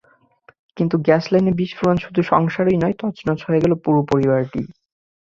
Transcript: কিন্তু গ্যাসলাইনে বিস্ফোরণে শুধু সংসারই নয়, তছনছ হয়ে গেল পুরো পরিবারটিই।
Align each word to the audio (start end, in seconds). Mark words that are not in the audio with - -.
কিন্তু 0.77 0.95
গ্যাসলাইনে 0.97 1.51
বিস্ফোরণে 1.51 2.03
শুধু 2.05 2.21
সংসারই 2.23 2.77
নয়, 2.77 2.95
তছনছ 2.99 3.39
হয়ে 3.47 3.63
গেল 3.63 3.73
পুরো 3.83 3.99
পরিবারটিই। 4.11 4.67